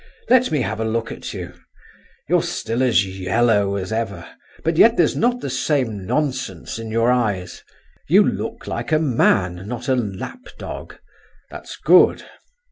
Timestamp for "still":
2.41-2.81